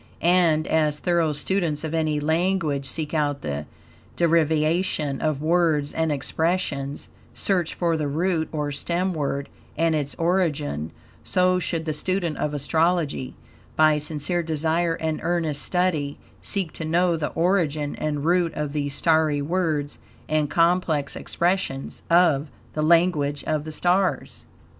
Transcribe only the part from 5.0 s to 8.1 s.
of words and expressions, search for the